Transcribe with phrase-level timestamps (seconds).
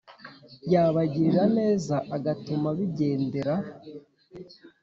[0.71, 3.55] yabagirira neza agatuma bigendera